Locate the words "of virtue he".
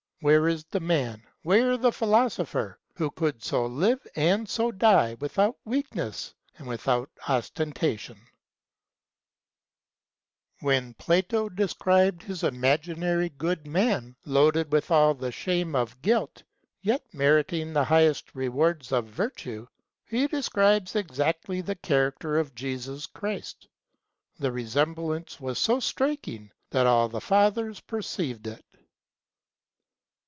18.91-20.27